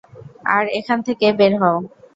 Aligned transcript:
আর 0.55 0.63
এখান 0.79 0.99
থেকে 1.07 1.25
বের 1.39 1.53
হও। 1.61 1.77